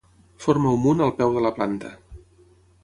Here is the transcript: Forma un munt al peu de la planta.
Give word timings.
Forma 0.45 0.71
un 0.77 0.81
munt 0.85 1.05
al 1.07 1.13
peu 1.21 1.37
de 1.37 1.45
la 1.47 1.53
planta. 1.59 1.95